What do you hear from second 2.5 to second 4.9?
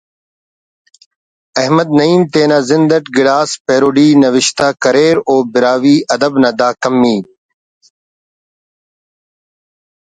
زند اٹ گڑاس پیروڈی نوشتہ